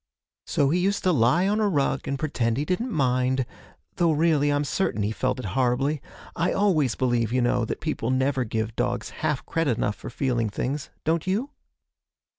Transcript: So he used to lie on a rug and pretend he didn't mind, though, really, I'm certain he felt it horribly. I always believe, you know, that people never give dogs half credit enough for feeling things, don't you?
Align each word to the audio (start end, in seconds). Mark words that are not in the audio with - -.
So 0.47 0.71
he 0.71 0.79
used 0.79 1.03
to 1.03 1.11
lie 1.11 1.47
on 1.47 1.59
a 1.59 1.67
rug 1.69 2.07
and 2.07 2.17
pretend 2.17 2.57
he 2.57 2.65
didn't 2.65 2.89
mind, 2.89 3.45
though, 3.97 4.11
really, 4.11 4.51
I'm 4.51 4.63
certain 4.63 5.03
he 5.03 5.11
felt 5.11 5.37
it 5.37 5.45
horribly. 5.53 6.01
I 6.35 6.53
always 6.53 6.95
believe, 6.95 7.31
you 7.31 7.43
know, 7.43 7.65
that 7.65 7.81
people 7.81 8.09
never 8.09 8.43
give 8.43 8.75
dogs 8.75 9.11
half 9.21 9.45
credit 9.45 9.77
enough 9.77 9.95
for 9.95 10.09
feeling 10.09 10.49
things, 10.49 10.89
don't 11.03 11.27
you? 11.27 11.51